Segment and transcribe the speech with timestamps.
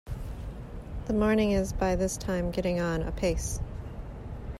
[1.05, 3.59] The morning is by this time getting on apace.